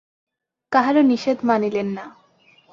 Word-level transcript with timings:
কাহারও 0.71 1.01
নিষেধ 1.01 1.37
মানিলেন 1.43 1.87
না। 1.93 2.05